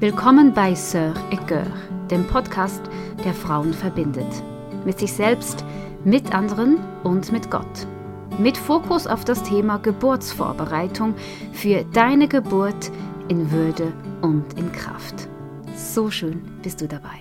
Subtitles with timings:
[0.00, 1.66] Willkommen bei Sœur et Cœur,
[2.10, 2.80] dem Podcast,
[3.22, 4.42] der Frauen verbindet.
[4.86, 5.62] Mit sich selbst,
[6.06, 7.86] mit anderen und mit Gott.
[8.38, 11.14] Mit Fokus auf das Thema Geburtsvorbereitung
[11.52, 12.90] für deine Geburt
[13.28, 13.92] in Würde
[14.22, 15.28] und in Kraft.
[15.76, 17.20] So schön bist du dabei.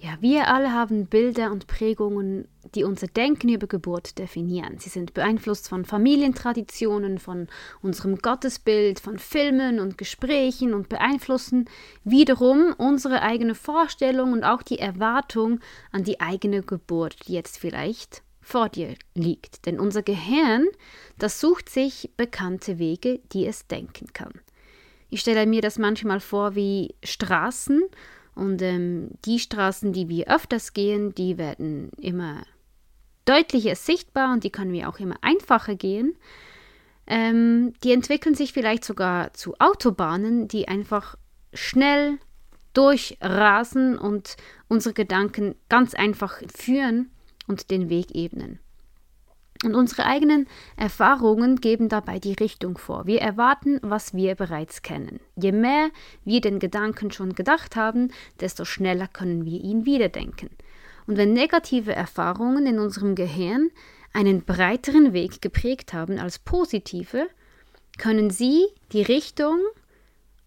[0.00, 4.78] Ja, wir alle haben Bilder und Prägungen, die unser Denken über Geburt definieren.
[4.78, 7.48] Sie sind beeinflusst von Familientraditionen, von
[7.82, 11.68] unserem Gottesbild, von Filmen und Gesprächen und beeinflussen
[12.04, 15.60] wiederum unsere eigene Vorstellung und auch die Erwartung
[15.90, 19.66] an die eigene Geburt, die jetzt vielleicht vor dir liegt.
[19.66, 20.66] Denn unser Gehirn,
[21.18, 24.32] das sucht sich bekannte Wege, die es denken kann.
[25.10, 27.82] Ich stelle mir das manchmal vor wie Straßen
[28.34, 32.42] und ähm, die Straßen, die wir öfters gehen, die werden immer
[33.24, 36.16] deutlicher sichtbar und die können wir auch immer einfacher gehen.
[37.06, 41.16] Ähm, die entwickeln sich vielleicht sogar zu Autobahnen, die einfach
[41.52, 42.18] schnell
[42.74, 44.36] durchrasen und
[44.68, 47.10] unsere Gedanken ganz einfach führen
[47.46, 48.60] und den Weg ebnen.
[49.64, 53.06] Und unsere eigenen Erfahrungen geben dabei die Richtung vor.
[53.06, 55.20] Wir erwarten, was wir bereits kennen.
[55.36, 55.90] Je mehr
[56.24, 60.50] wir den Gedanken schon gedacht haben, desto schneller können wir ihn wiederdenken.
[61.06, 63.70] Und wenn negative Erfahrungen in unserem Gehirn
[64.12, 67.28] einen breiteren Weg geprägt haben als positive,
[67.98, 69.58] können sie die Richtung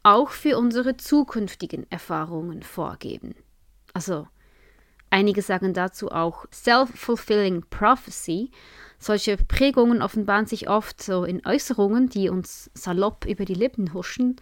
[0.03, 3.35] auch für unsere zukünftigen Erfahrungen vorgeben.
[3.93, 4.27] Also
[5.09, 8.51] einige sagen dazu auch Self-Fulfilling Prophecy,
[8.99, 14.35] solche Prägungen offenbaren sich oft so in Äußerungen, die uns salopp über die Lippen huschen.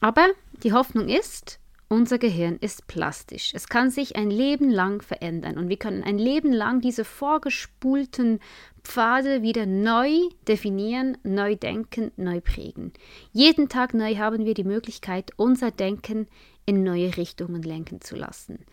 [0.00, 0.28] Aber
[0.64, 1.59] die Hoffnung ist,
[1.90, 3.52] unser Gehirn ist plastisch.
[3.52, 8.38] Es kann sich ein Leben lang verändern und wir können ein Leben lang diese vorgespulten
[8.84, 10.12] Pfade wieder neu
[10.46, 12.92] definieren, neu denken, neu prägen.
[13.32, 16.28] Jeden Tag neu haben wir die Möglichkeit, unser Denken
[16.64, 18.64] in neue Richtungen lenken zu lassen.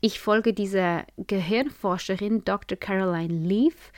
[0.00, 2.78] Ich folge dieser Gehirnforscherin Dr.
[2.78, 3.92] Caroline Leaf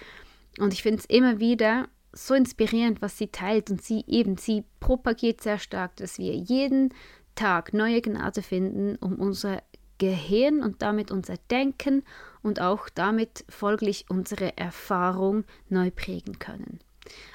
[0.58, 4.64] und ich finde es immer wieder so inspirierend, was sie teilt und sie eben, sie
[4.80, 6.94] propagiert sehr stark, dass wir jeden
[7.34, 9.62] Tag neue Gnade finden, um unser
[9.98, 12.02] Gehirn und damit unser Denken
[12.42, 16.80] und auch damit folglich unsere Erfahrung neu prägen können.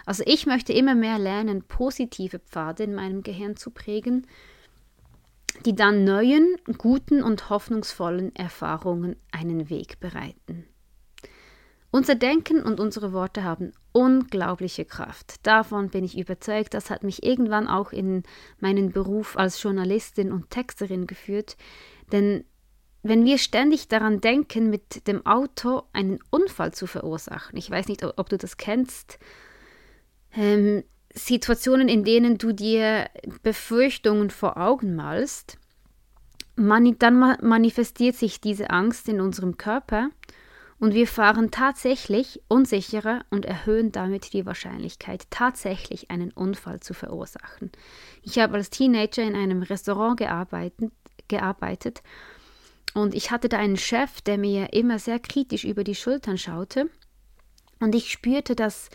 [0.05, 4.25] Also ich möchte immer mehr lernen, positive Pfade in meinem Gehirn zu prägen
[5.65, 10.65] die dann neuen, guten und hoffnungsvollen Erfahrungen einen Weg bereiten.
[11.91, 15.45] Unser Denken und unsere Worte haben unglaubliche Kraft.
[15.45, 16.73] Davon bin ich überzeugt.
[16.75, 18.23] Das hat mich irgendwann auch in
[18.59, 21.57] meinen Beruf als Journalistin und Texterin geführt.
[22.11, 22.43] Denn
[23.01, 28.03] wenn wir ständig daran denken, mit dem Auto einen Unfall zu verursachen, ich weiß nicht,
[28.03, 29.17] ob du das kennst,
[30.35, 33.09] ähm, Situationen, in denen du dir
[33.41, 35.57] Befürchtungen vor Augen malst,
[36.55, 40.09] mani dann manifestiert sich diese Angst in unserem Körper
[40.79, 47.71] und wir fahren tatsächlich unsicherer und erhöhen damit die Wahrscheinlichkeit, tatsächlich einen Unfall zu verursachen.
[48.23, 50.91] Ich habe als Teenager in einem Restaurant gearbeitet,
[51.27, 52.01] gearbeitet
[52.93, 56.89] und ich hatte da einen Chef, der mir immer sehr kritisch über die Schultern schaute
[57.79, 58.89] und ich spürte, dass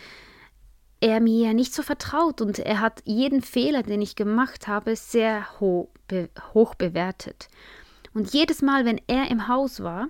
[1.00, 5.60] er mir nicht so vertraut und er hat jeden Fehler, den ich gemacht habe, sehr
[5.60, 7.48] hoch, be hoch bewertet.
[8.14, 10.08] Und jedes Mal, wenn er im Haus war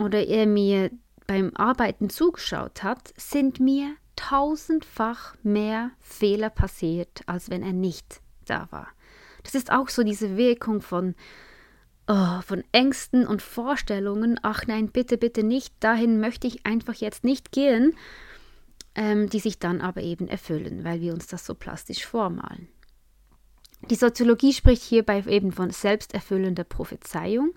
[0.00, 0.90] oder er mir
[1.26, 8.66] beim Arbeiten zugeschaut hat, sind mir tausendfach mehr Fehler passiert, als wenn er nicht da
[8.70, 8.88] war.
[9.44, 11.14] Das ist auch so diese Wirkung von,
[12.08, 14.40] oh, von Ängsten und Vorstellungen.
[14.42, 15.72] Ach nein, bitte, bitte nicht.
[15.80, 17.94] Dahin möchte ich einfach jetzt nicht gehen
[18.94, 22.68] ähm, die sich dann aber eben erfüllen, weil wir uns das so plastisch vormalen.
[23.88, 27.54] Die Soziologie spricht hierbei eben von selbsterfüllender Prophezeiung.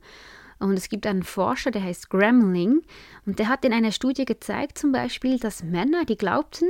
[0.64, 2.84] Und es gibt einen Forscher, der heißt Gramling,
[3.26, 6.70] und der hat in einer Studie gezeigt, zum Beispiel, dass Männer, die glaubten,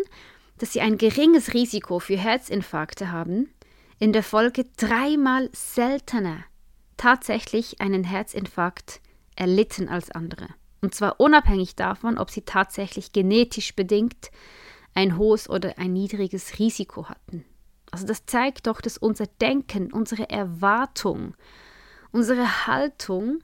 [0.58, 3.54] dass sie ein geringes Risiko für Herzinfarkte haben,
[4.00, 6.44] in der Folge dreimal seltener
[6.98, 9.00] tatsächlich einen Herzinfarkt
[9.36, 10.48] erlitten als andere.
[10.82, 14.32] Und zwar unabhängig davon, ob sie tatsächlich genetisch bedingt
[14.96, 17.46] ein hohes oder ein niedriges Risiko hatten.
[17.92, 21.36] Also das zeigt doch, dass unser Denken, unsere Erwartung,
[22.12, 23.44] unsere Haltung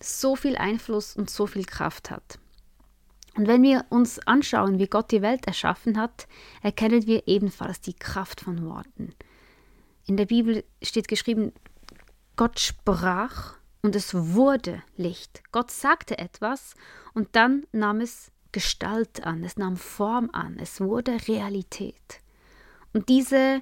[0.00, 2.38] so viel Einfluss und so viel Kraft hat.
[3.36, 6.26] Und wenn wir uns anschauen, wie Gott die Welt erschaffen hat,
[6.62, 9.14] erkennen wir ebenfalls die Kraft von Worten.
[10.06, 11.52] In der Bibel steht geschrieben,
[12.34, 15.42] Gott sprach und es wurde Licht.
[15.52, 16.74] Gott sagte etwas
[17.14, 22.20] und dann nahm es Gestalt an, es nahm Form an, es wurde Realität.
[22.92, 23.60] Und diese,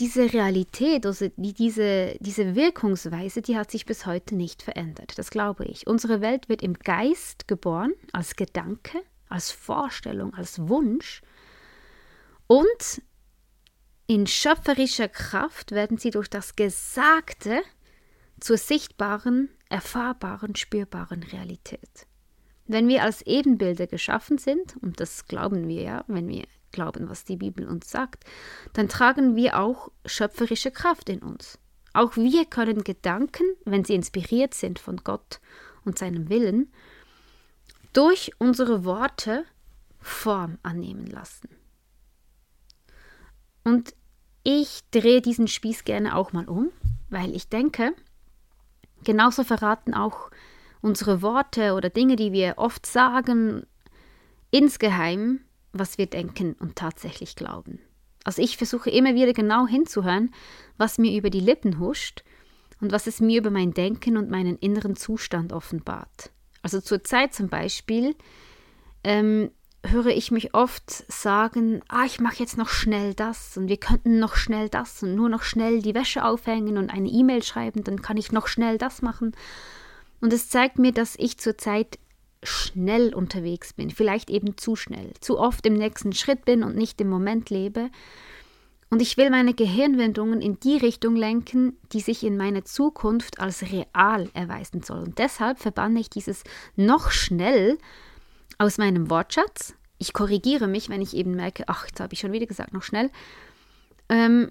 [0.00, 5.18] diese Realität, also die, diese, diese Wirkungsweise, die hat sich bis heute nicht verändert.
[5.18, 5.86] Das glaube ich.
[5.86, 11.22] Unsere Welt wird im Geist geboren, als Gedanke, als Vorstellung, als Wunsch.
[12.46, 13.02] Und
[14.06, 17.62] in schöpferischer Kraft werden sie durch das Gesagte
[18.40, 22.06] zur sichtbaren, erfahrbaren, spürbaren Realität.
[22.66, 27.24] Wenn wir als Ebenbilder geschaffen sind, und das glauben wir ja, wenn wir glauben, was
[27.24, 28.24] die Bibel uns sagt,
[28.72, 31.58] dann tragen wir auch schöpferische Kraft in uns.
[31.94, 35.40] Auch wir können Gedanken, wenn sie inspiriert sind von Gott
[35.84, 36.72] und seinem Willen,
[37.92, 39.44] durch unsere Worte
[40.00, 41.48] Form annehmen lassen.
[43.62, 43.94] Und
[44.42, 46.70] ich drehe diesen Spieß gerne auch mal um,
[47.10, 47.94] weil ich denke,
[49.04, 50.30] genauso verraten auch
[50.80, 53.64] unsere Worte oder Dinge, die wir oft sagen,
[54.50, 55.40] insgeheim,
[55.72, 57.80] was wir denken und tatsächlich glauben.
[58.24, 60.32] Also ich versuche immer wieder genau hinzuhören,
[60.76, 62.22] was mir über die Lippen huscht
[62.80, 66.30] und was es mir über mein Denken und meinen inneren Zustand offenbart.
[66.62, 68.14] Also zur Zeit zum Beispiel
[69.02, 69.50] ähm,
[69.84, 74.20] höre ich mich oft sagen, ah, ich mache jetzt noch schnell das und wir könnten
[74.20, 78.00] noch schnell das und nur noch schnell die Wäsche aufhängen und eine E-Mail schreiben, dann
[78.00, 79.32] kann ich noch schnell das machen.
[80.20, 81.98] Und es zeigt mir, dass ich zurzeit
[82.42, 87.00] schnell unterwegs bin, vielleicht eben zu schnell, zu oft im nächsten Schritt bin und nicht
[87.00, 87.90] im Moment lebe.
[88.90, 93.62] Und ich will meine Gehirnwendungen in die Richtung lenken, die sich in meiner Zukunft als
[93.62, 94.98] real erweisen soll.
[94.98, 96.44] Und deshalb verbanne ich dieses
[96.76, 97.78] noch schnell
[98.58, 99.74] aus meinem Wortschatz.
[99.96, 102.82] Ich korrigiere mich, wenn ich eben merke, ach, jetzt habe ich schon wieder gesagt, noch
[102.82, 103.10] schnell.
[104.10, 104.50] Ähm,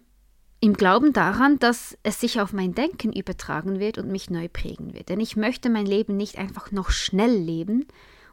[0.64, 4.94] im Glauben daran, dass es sich auf mein Denken übertragen wird und mich neu prägen
[4.94, 5.10] wird.
[5.10, 7.88] Denn ich möchte mein Leben nicht einfach noch schnell leben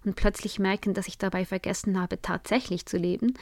[0.04, 3.32] und plötzlich merken, dass ich dabei vergessen habe, tatsächlich zu leben.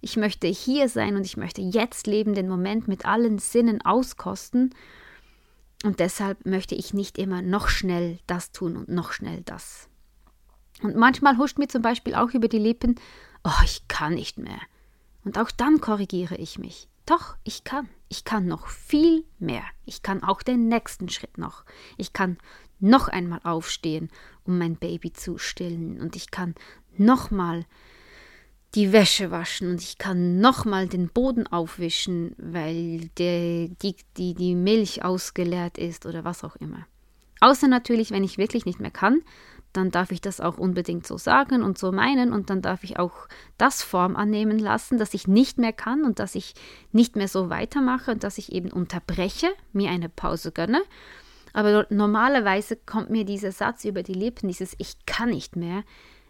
[0.00, 4.74] Ich möchte hier sein und ich möchte jetzt leben, den Moment mit allen Sinnen auskosten.
[5.84, 9.88] Und deshalb möchte ich nicht immer noch schnell das tun und noch schnell das.
[10.82, 12.96] Und manchmal huscht mir zum Beispiel auch über die Lippen,
[13.44, 14.58] oh, ich kann nicht mehr.
[15.24, 16.88] Und auch dann korrigiere ich mich.
[17.06, 17.88] Doch, ich kann.
[18.08, 19.64] Ich kann noch viel mehr.
[19.84, 21.64] Ich kann auch den nächsten Schritt noch.
[21.96, 22.38] Ich kann
[22.78, 24.10] noch einmal aufstehen,
[24.44, 26.00] um mein Baby zu stillen.
[26.00, 26.54] Und ich kann
[26.96, 27.64] noch mal
[28.74, 34.34] die Wäsche waschen und ich kann noch mal den Boden aufwischen, weil der, die, die,
[34.34, 36.86] die Milch ausgeleert ist oder was auch immer.
[37.40, 39.22] Außer natürlich, wenn ich wirklich nicht mehr kann,
[39.76, 42.98] dann darf ich das auch unbedingt so sagen und so meinen und dann darf ich
[42.98, 43.28] auch
[43.58, 46.54] das Form annehmen lassen, dass ich nicht mehr kann und dass ich
[46.92, 50.82] nicht mehr so weitermache und dass ich eben unterbreche, mir eine Pause gönne.
[51.52, 55.84] Aber normalerweise kommt mir dieser Satz über die Lippen, dieses Ich kann nicht mehr,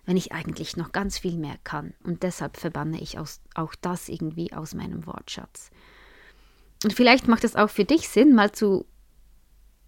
[0.05, 1.95] wenn ich eigentlich noch ganz viel mehr kann.
[2.05, 5.71] Und deshalb verbanne ich auch das irgendwie aus meinem Wortschatz.
[6.85, 8.87] Und vielleicht macht es auch für dich Sinn, mal zu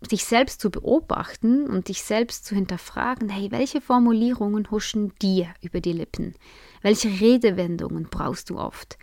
[0.00, 5.80] sich selbst zu beobachten und dich selbst zu hinterfragen, hey, welche Formulierungen huschen dir über
[5.80, 6.34] die Lippen?
[6.82, 8.98] Welche Redewendungen brauchst du oft?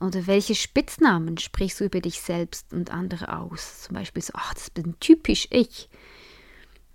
[0.00, 3.82] Oder welche Spitznamen sprichst du über dich selbst und andere aus?
[3.82, 5.88] Zum Beispiel so, ach, das bin typisch ich.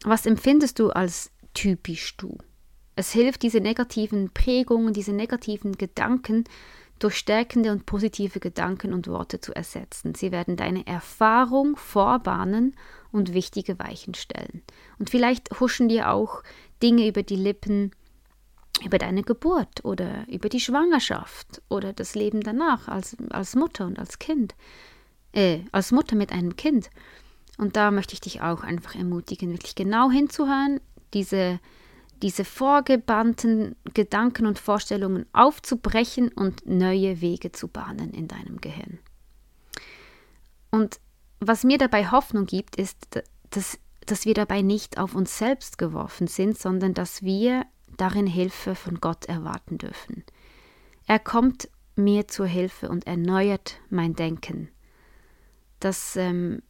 [0.03, 2.37] Was empfindest du als typisch du?
[2.95, 6.44] Es hilft, diese negativen Prägungen, diese negativen Gedanken
[7.03, 10.15] durch stärkende und positive Gedanken und Worte zu ersetzen.
[10.15, 12.75] Sie werden deine Erfahrung vorbahnen
[13.11, 14.61] und wichtige Weichen stellen.
[14.99, 16.44] Und vielleicht huschen dir auch
[16.81, 17.92] Dinge über die Lippen,
[18.85, 23.99] über deine Geburt oder über die Schwangerschaft oder das Leben danach als, als Mutter und
[23.99, 24.56] als Kind,
[25.33, 26.90] äh, als Mutter mit einem Kind.
[27.57, 30.80] Und da möchte ich dich auch einfach ermutigen, wirklich genau hinzuhören,
[31.14, 31.59] diese,
[32.21, 38.99] diese vorgebannten Gedanken und Vorstellungen aufzubrechen und neue Wege zu bahnen in deinem Gehirn.
[40.69, 40.99] Und
[41.40, 42.97] was mir dabei Hoffnung gibt, ist,
[43.49, 47.66] dass, dass wir dabei nicht auf uns selbst geworfen sind, sondern dass wir
[47.97, 50.23] darin Hilfe von Gott erwarten dürfen.
[51.07, 54.69] Er kommt mir zur Hilfe und erneuert mein Denken.
[55.80, 56.61] Das, ähm,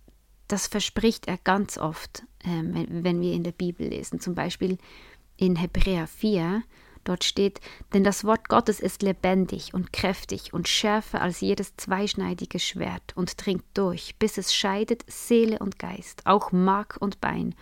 [0.47, 4.19] das verspricht er ganz oft, ähm, wenn, wenn wir in der Bibel lesen.
[4.19, 4.77] Zum Beispiel
[5.41, 6.63] in Hebräer 4,
[7.03, 7.59] Dort steht,
[7.93, 13.43] denn das Wort Gottes ist lebendig und kräftig und schärfer als jedes zweischneidige Schwert und
[13.43, 17.55] dringt durch, bis es scheidet Seele und Geist, auch Mark und Bein,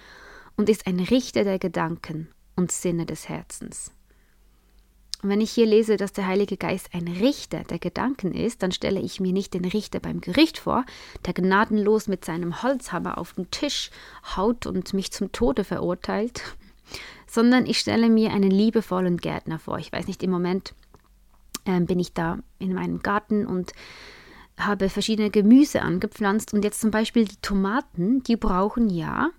[0.58, 3.94] und ist ein Richter der Gedanken und Sinne des Herzens.
[5.24, 8.74] Und wenn ich hier lese, dass der Heilige Geist ein Richter der Gedanken ist, dann
[8.74, 10.86] stelle ich mir nicht den Richter beim Gericht vor,
[11.26, 13.90] der gnadenlos mit seinem Holzhammer auf den Tisch
[14.36, 16.44] haut und mich zum Tode verurteilt,
[17.28, 19.78] sondern ich stelle mir einen liebevollen Gärtner vor.
[19.80, 20.74] Ich weiß nicht, im Moment
[21.66, 23.74] ähm, bin ich da in meinem Garten und
[24.58, 29.30] habe verschiedene Gemüse angepflanzt und jetzt zum Beispiel die Tomaten, die brauchen ja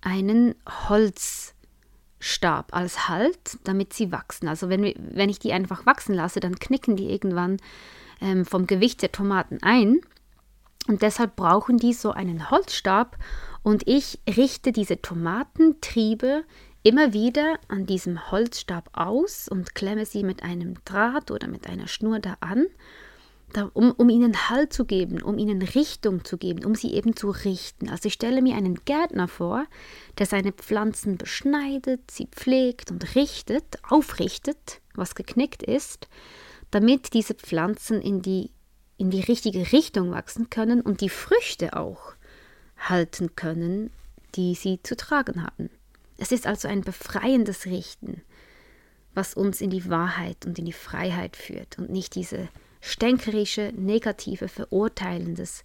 [0.00, 0.54] einen
[0.88, 4.48] Holzstab als Halt, damit sie wachsen.
[4.48, 7.58] Also wenn, wenn ich die einfach wachsen lasse, dann knicken die irgendwann
[8.20, 10.00] ähm, vom Gewicht der Tomaten ein.
[10.88, 13.16] Und deshalb brauchen die so einen Holzstab
[13.62, 16.44] und ich richte diese Tomatentriebe
[16.82, 21.88] immer wieder an diesem Holzstab aus und klemme sie mit einem Draht oder mit einer
[21.88, 22.66] Schnur da an
[23.72, 27.30] um, um ihnen Halt zu geben, um ihnen Richtung zu geben, um sie eben zu
[27.30, 27.88] richten.
[27.88, 29.66] Also ich stelle mir einen Gärtner vor,
[30.18, 36.08] der seine Pflanzen beschneidet, sie pflegt und richtet, aufrichtet, was geknickt ist,
[36.70, 38.50] damit diese Pflanzen in die,
[38.96, 42.14] in die richtige Richtung wachsen können und die Früchte auch
[42.78, 43.90] halten können,
[44.36, 45.70] die sie zu tragen haben.
[46.20, 48.20] Es ist also ein befreiendes Richten,
[49.14, 52.48] was uns in die Wahrheit und in die Freiheit führt und nicht diese
[52.82, 55.64] stänkerische, negative, verurteilendes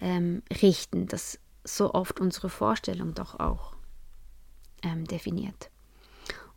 [0.00, 3.74] ähm, Richten, das so oft unsere Vorstellung doch auch
[4.84, 5.68] ähm, definiert.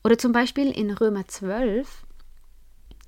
[0.03, 2.05] Oder zum Beispiel in Römer 12,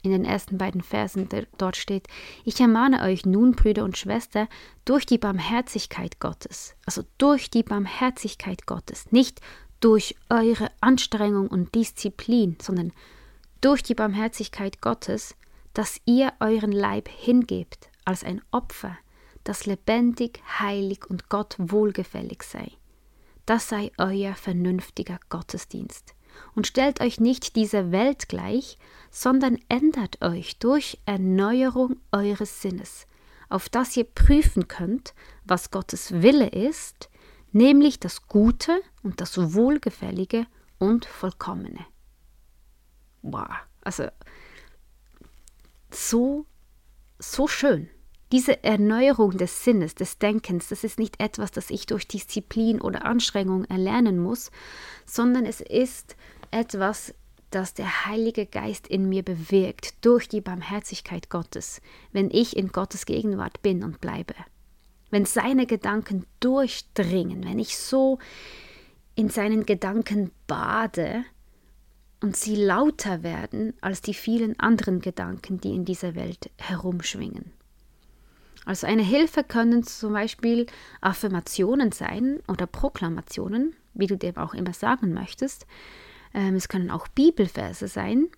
[0.02, 2.08] in den ersten beiden Versen, dort steht,
[2.44, 4.48] ich ermahne euch nun, Brüder und Schwestern,
[4.84, 9.42] durch die Barmherzigkeit Gottes, also durch die Barmherzigkeit Gottes, nicht
[9.84, 12.94] durch eure Anstrengung und Disziplin, sondern
[13.60, 15.36] durch die Barmherzigkeit Gottes,
[15.74, 18.98] dass ihr euren Leib hingebt als ein Opfer,
[19.44, 22.72] das lebendig, heilig und Gott wohlgefällig sei.
[23.46, 26.16] Das sei euer vernünftiger Gottesdienst.
[26.56, 28.78] Und stellt euch nicht dieser Welt gleich,
[29.12, 33.06] sondern ändert euch durch Erneuerung eures Sinnes,
[33.50, 35.14] auf das ihr prüfen könnt,
[35.44, 37.10] was Gottes Wille ist,
[37.54, 40.46] nämlich das Gute und das Wohlgefällige
[40.80, 41.86] und Vollkommene.
[43.22, 43.48] Wow,
[43.82, 44.08] also
[45.92, 46.46] so,
[47.20, 47.90] so schön.
[48.32, 53.06] Diese Erneuerung des Sinnes, des Denkens, das ist nicht etwas, das ich durch Disziplin oder
[53.06, 54.50] Anstrengung erlernen muss,
[55.06, 56.16] sondern es ist
[56.50, 57.14] etwas,
[57.52, 61.82] das der Heilige Geist in mir bewirkt durch die Barmherzigkeit Gottes,
[62.12, 64.34] wenn ich in Gottes Gegenwart bin und bleibe.
[65.14, 68.18] Wenn seine Gedanken durchdringen, wenn ich so
[69.14, 71.24] in seinen Gedanken bade,
[72.20, 77.52] und sie lauter werden als die vielen anderen Gedanken, die in dieser Welt herumschwingen.
[78.66, 80.66] Also eine Hilfe können zum Beispiel
[81.00, 85.68] Affirmationen sein oder Proklamationen, wie du dem auch immer sagen möchtest.
[86.34, 88.30] Ähm, es können auch Bibelverse sein.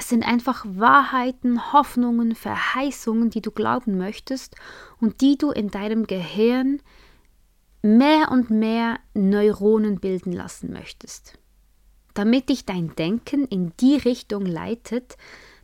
[0.00, 4.56] Es sind einfach Wahrheiten, Hoffnungen, Verheißungen, die du glauben möchtest
[5.00, 6.80] und die du in deinem Gehirn
[7.82, 11.38] mehr und mehr Neuronen bilden lassen möchtest
[12.14, 15.16] damit dich dein Denken in die Richtung leitet,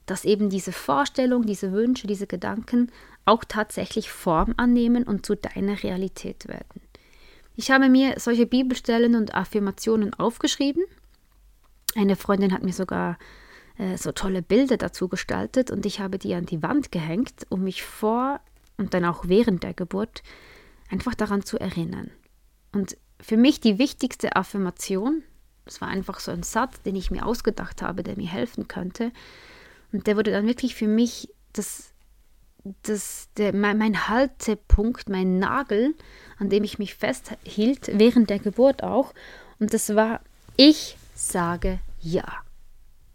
[0.06, 2.92] dass eben diese Vorstellung, diese Wünsche, diese Gedanken
[3.24, 6.80] auch tatsächlich Form annehmen und zu deiner Realität werden.
[7.56, 10.84] Ich habe mir solche Bibelstellen und Affirmationen aufgeschrieben.
[11.96, 13.18] Eine Freundin hat mir sogar
[13.78, 17.64] äh, so tolle Bilder dazu gestaltet und ich habe die an die Wand gehängt, um
[17.64, 18.40] mich vor
[18.76, 20.22] und dann auch während der Geburt
[20.90, 22.10] einfach daran zu erinnern.
[22.72, 25.22] Und für mich die wichtigste Affirmation,
[25.64, 29.12] es war einfach so ein Satz, den ich mir ausgedacht habe, der mir helfen könnte.
[29.92, 31.92] Und der wurde dann wirklich für mich das,
[32.82, 35.94] das, der, mein, mein Haltepunkt, mein Nagel,
[36.38, 39.12] an dem ich mich festhielt, während der Geburt auch.
[39.58, 40.20] Und das war,
[40.56, 42.26] ich sage ja.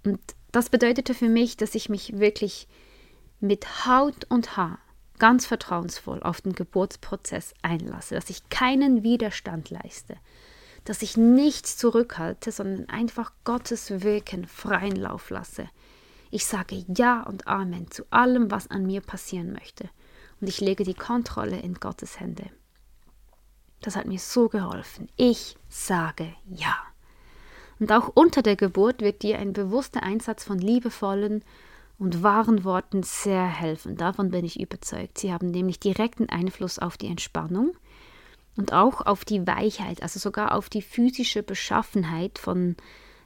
[0.04, 0.20] Und
[0.52, 2.68] das bedeutete für mich, dass ich mich wirklich
[3.40, 4.80] mit Haut und Haar
[5.20, 10.18] ganz vertrauensvoll auf den Geburtsprozess einlasse, dass ich keinen Widerstand leiste,
[10.84, 15.70] dass ich nichts zurückhalte, sondern einfach Gottes Wirken freien Lauf lasse.
[16.32, 19.90] Ich sage Ja und Amen zu allem, was an mir passieren möchte.
[20.40, 22.46] Und ich lege die Kontrolle in Gottes Hände.
[23.82, 25.08] Das hat mir so geholfen.
[25.18, 26.91] Ich sage Ja.
[27.82, 31.44] Und auch unter der Geburt wird dir ein bewusster Einsatz von liebevollen
[32.00, 33.98] und wahren Worten sehr helfen.
[33.98, 35.18] Davon bin ich überzeugt.
[35.18, 37.74] Sie haben nämlich direkten Einfluss auf die Entspannung,
[38.58, 42.76] und auch auf die Weichheit, also sogar auf die physische Beschaffenheit von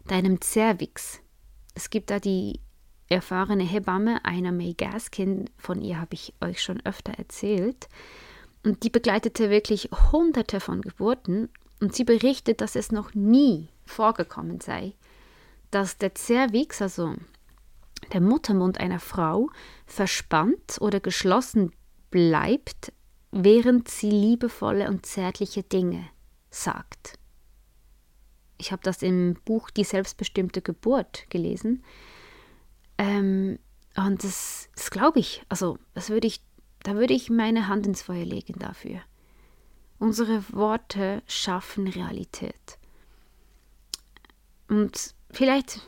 [0.08, 1.20] deinem Cervix.
[1.74, 2.60] Es gibt da die
[3.10, 7.88] erfahrene Hebamme, einer May Gaskin, von ihr habe ich euch schon öfter erzählt.
[8.64, 14.62] Und die begleitete wirklich hunderte von Geburten und sie berichtet, dass es noch nie vorgekommen
[14.62, 14.94] sei,
[15.72, 17.16] dass der Cervix, also
[18.14, 19.50] der Muttermund einer Frau,
[19.86, 21.72] verspannt oder geschlossen
[22.12, 22.94] bleibt,
[23.32, 26.08] während sie liebevolle und zärtliche Dinge
[26.50, 27.20] sagt.
[28.58, 31.84] Ich habe das im Buch Die selbstbestimmte Geburt gelesen.
[32.98, 33.60] Ähm,
[33.98, 36.42] und das, das glaube ich, also das würde ich
[36.86, 39.02] da würde ich meine Hand ins Feuer legen dafür.
[40.00, 42.78] Unsere Worte schaffen Realität.
[44.68, 45.82] Und vielleicht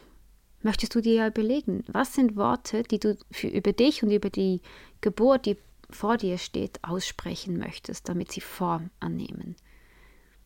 [0.61, 4.29] möchtest du dir ja überlegen, was sind Worte, die du für, über dich und über
[4.29, 4.61] die
[5.01, 5.57] Geburt, die
[5.89, 9.55] vor dir steht, aussprechen möchtest, damit sie Form annehmen.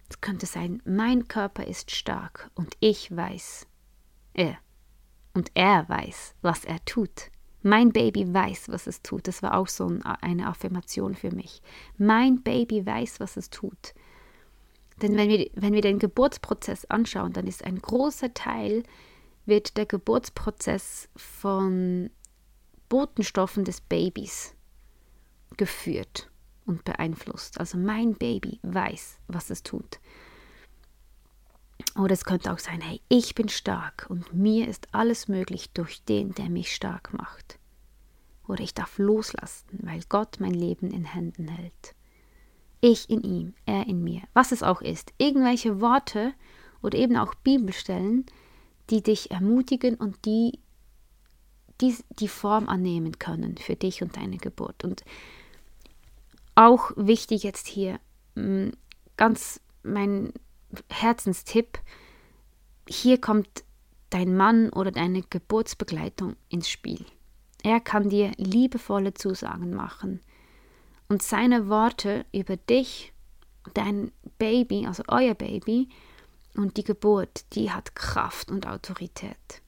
[0.09, 3.65] Es könnte sein, mein Körper ist stark und ich weiß,
[4.33, 4.57] er,
[5.33, 7.30] und er weiß, was er tut.
[7.63, 9.27] Mein Baby weiß, was es tut.
[9.27, 11.61] Das war auch so eine Affirmation für mich.
[11.97, 13.93] Mein Baby weiß, was es tut.
[15.01, 18.83] Denn wenn wir, wenn wir den Geburtsprozess anschauen, dann ist ein großer Teil,
[19.45, 22.09] wird der Geburtsprozess von
[22.89, 24.53] Botenstoffen des Babys
[25.57, 26.29] geführt
[26.65, 27.59] und beeinflusst.
[27.59, 29.99] Also mein Baby weiß, was es tut.
[31.97, 36.03] Oder es könnte auch sein, hey, ich bin stark und mir ist alles möglich durch
[36.03, 37.59] den, der mich stark macht.
[38.47, 41.95] Oder ich darf loslassen, weil Gott mein Leben in Händen hält.
[42.81, 45.13] Ich in ihm, er in mir, was es auch ist.
[45.17, 46.33] Irgendwelche Worte
[46.81, 48.25] oder eben auch Bibelstellen,
[48.89, 50.59] die dich ermutigen und die,
[51.79, 54.83] die die Form annehmen können für dich und deine Geburt.
[54.83, 55.03] Und
[56.55, 57.99] auch wichtig jetzt hier,
[58.35, 58.69] mm,
[59.15, 60.33] ganz mein
[60.89, 61.79] Herzenstipp,
[62.87, 63.63] hier kommt
[64.09, 67.05] dein Mann oder deine Geburtsbegleitung ins Spiel.
[67.63, 70.21] Er kann dir liebevolle Zusagen machen.
[71.07, 73.13] Und seine Worte über dich,
[73.73, 75.89] dein Baby, also euer Baby
[76.55, 79.61] und die Geburt, die hat Kraft und Autorität.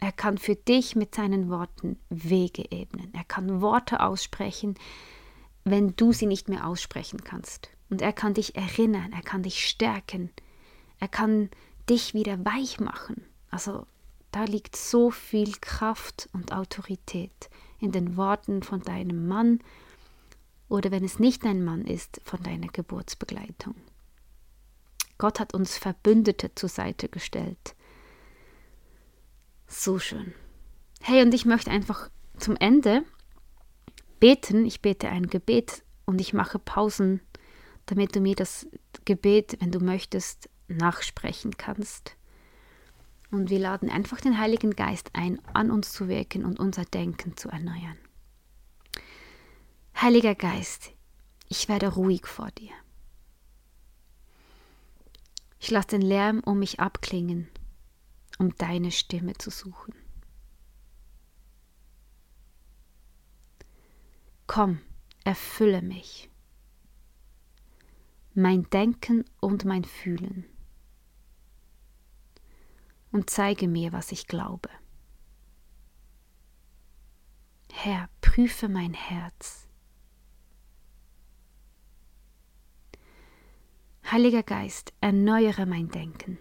[0.00, 3.12] Er kann für dich mit seinen Worten Wege ebnen.
[3.14, 4.74] Er kann Worte aussprechen,
[5.64, 7.70] wenn du sie nicht mehr aussprechen kannst.
[7.92, 10.30] Und er kann dich erinnern, er kann dich stärken,
[10.98, 11.50] er kann
[11.90, 13.22] dich wieder weich machen.
[13.50, 13.86] Also
[14.30, 19.60] da liegt so viel Kraft und Autorität in den Worten von deinem Mann
[20.70, 23.74] oder wenn es nicht dein Mann ist, von deiner Geburtsbegleitung.
[25.18, 27.74] Gott hat uns Verbündete zur Seite gestellt.
[29.66, 30.32] So schön.
[31.02, 33.04] Hey, und ich möchte einfach zum Ende
[34.18, 34.64] beten.
[34.64, 37.20] Ich bete ein Gebet und ich mache Pausen,
[37.92, 38.66] damit du mir das
[39.04, 42.16] Gebet, wenn du möchtest, nachsprechen kannst.
[43.30, 47.36] Und wir laden einfach den Heiligen Geist ein, an uns zu wirken und unser Denken
[47.36, 47.98] zu erneuern.
[49.94, 50.92] Heiliger Geist,
[51.50, 52.72] ich werde ruhig vor dir.
[55.60, 57.50] Ich lasse den Lärm um mich abklingen,
[58.38, 59.94] um deine Stimme zu suchen.
[64.46, 64.80] Komm,
[65.24, 66.31] erfülle mich,
[68.34, 70.44] mein Denken und mein Fühlen,
[73.10, 74.70] und zeige mir, was ich glaube.
[77.70, 79.68] Herr, prüfe mein Herz.
[84.10, 86.38] Heiliger Geist, erneuere mein Denken.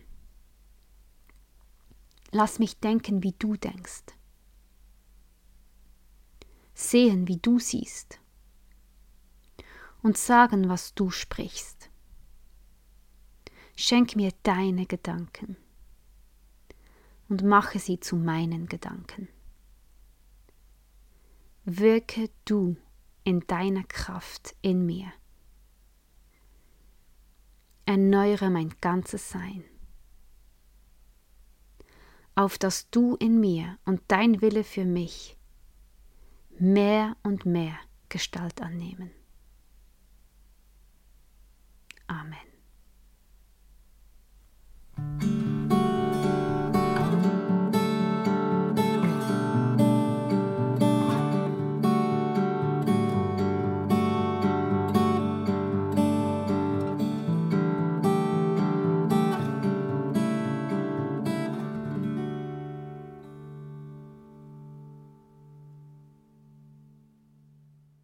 [2.31, 4.15] Lass mich denken, wie du denkst
[6.81, 8.19] sehen, wie du siehst
[10.01, 11.89] und sagen, was du sprichst.
[13.75, 15.57] Schenk mir deine Gedanken
[17.29, 19.27] und mache sie zu meinen Gedanken.
[21.63, 22.75] Wirke du
[23.23, 25.11] in deiner Kraft in mir.
[27.85, 29.63] Erneuere mein ganzes Sein,
[32.35, 35.37] auf dass du in mir und dein Wille für mich
[36.57, 37.77] mehr und mehr
[38.09, 39.11] Gestalt annehmen.
[42.11, 42.51] Amen.